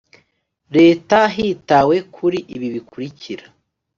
Leta 0.75 1.17
hitawe 1.35 1.95
kuri 2.15 2.39
ibi 2.55 2.67
bikurikira 2.75 3.45